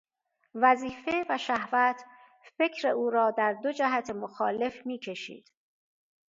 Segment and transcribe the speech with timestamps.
[0.55, 2.01] وظیفه و شهوت
[2.57, 5.51] فکر او را در دو جهت مخالف میکشید.